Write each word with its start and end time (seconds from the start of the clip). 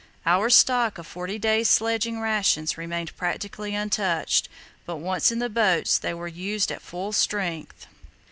Our 0.25 0.49
stock 0.49 0.97
of 0.97 1.05
forty 1.05 1.37
days' 1.37 1.69
sledging 1.69 2.19
rations 2.19 2.75
remained 2.75 3.15
practically 3.15 3.75
untouched, 3.75 4.49
but 4.83 4.95
once 4.95 5.31
in 5.31 5.37
the 5.37 5.47
boats 5.47 5.99
they 5.99 6.15
were 6.15 6.27
used 6.27 6.71
at 6.71 6.81
full 6.81 7.11
strength. 7.13 7.85